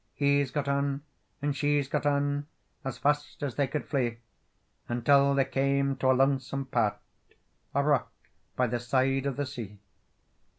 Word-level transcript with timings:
He's 0.15 0.49
got 0.49 0.67
on 0.67 1.03
and 1.43 1.55
she's 1.55 1.87
got 1.87 2.07
on, 2.07 2.47
As 2.83 2.97
fast 2.97 3.43
as 3.43 3.53
they 3.53 3.67
could 3.67 3.85
flee, 3.87 4.17
Until 4.89 5.35
they 5.35 5.45
came 5.45 5.95
to 5.97 6.09
a 6.09 6.13
lonesome 6.13 6.65
part, 6.65 6.97
A 7.75 7.83
rock 7.83 8.11
by 8.55 8.65
the 8.65 8.79
side 8.79 9.27
of 9.27 9.35
the 9.37 9.45
sea. 9.45 9.77